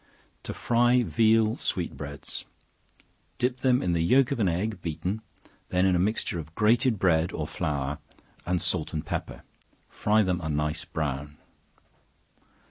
To 0.41 0.53
Fry 0.55 1.03
Veal 1.03 1.57
Sweet 1.57 1.95
Breads. 1.95 2.45
Dip 3.37 3.57
them 3.57 3.83
in 3.83 3.93
the 3.93 4.01
yelk 4.01 4.31
of 4.31 4.39
an 4.39 4.47
egg 4.47 4.81
beaten, 4.81 5.21
then 5.69 5.85
in 5.85 5.95
a 5.95 5.99
mixture 5.99 6.39
of 6.39 6.55
grated 6.55 6.97
bread, 6.97 7.31
or 7.31 7.45
flour 7.45 7.99
and 8.43 8.59
salt 8.59 8.95
and 8.95 9.05
pepper, 9.05 9.43
fry 9.87 10.23
them 10.23 10.41
a 10.41 10.49
nice 10.49 10.85
brown. 10.85 11.37